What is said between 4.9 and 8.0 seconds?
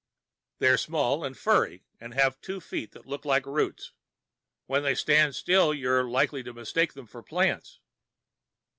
stand still you're likely to mistake them for plants."